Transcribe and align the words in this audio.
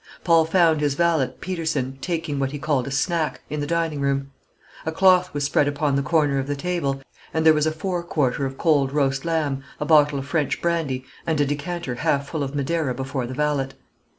Paul 0.23 0.45
found 0.45 0.81
his 0.81 0.95
valet 0.95 1.35
Peterson, 1.41 1.97
taking 2.01 2.39
what 2.39 2.51
he 2.51 2.57
called 2.57 2.87
a 2.87 2.89
snack, 2.89 3.41
in 3.51 3.59
the 3.59 3.67
dining 3.67 4.01
room. 4.01 4.31
A 4.83 4.91
cloth 4.91 5.31
was 5.31 5.43
spread 5.43 5.67
upon 5.67 5.95
the 5.95 6.01
corner 6.01 6.39
of 6.39 6.47
the 6.47 6.55
table; 6.55 7.03
and 7.35 7.45
there 7.45 7.53
was 7.53 7.67
a 7.67 7.71
fore 7.71 8.01
quarter 8.01 8.47
of 8.47 8.57
cold 8.57 8.91
roast 8.93 9.25
lamb, 9.25 9.63
a 9.79 9.85
bottle 9.85 10.17
of 10.17 10.25
French 10.25 10.59
brandy, 10.59 11.05
and 11.27 11.39
a 11.39 11.45
decanter 11.45 11.93
half 11.93 12.29
full 12.29 12.41
of 12.41 12.55
Madeira 12.55 12.95
before 12.95 13.27
the 13.27 13.35
valet. 13.35 13.69